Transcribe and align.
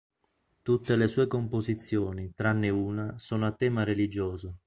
Tutte 0.63 0.95
le 0.95 1.07
sue 1.07 1.27
composizioni, 1.27 2.33
tranne 2.33 2.69
una, 2.69 3.19
sono 3.19 3.45
a 3.45 3.51
tema 3.51 3.83
religioso. 3.83 4.57